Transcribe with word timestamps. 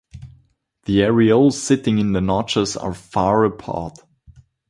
The 0.85 1.01
areoles 1.01 1.53
sitting 1.53 1.99
in 1.99 2.13
the 2.13 2.21
notches 2.21 2.75
are 2.75 2.91
far 2.95 3.45
apart. 3.45 3.99